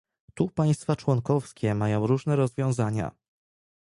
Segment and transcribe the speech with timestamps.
[0.35, 3.11] Tu państwa członkowskie mają różne rozwiązania